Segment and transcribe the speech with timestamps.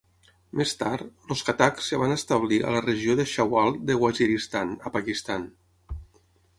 [0.61, 4.97] Més tard, els Khattak es van establir a la regió de Shawal de Waziristan, a
[4.99, 5.49] Pakistan.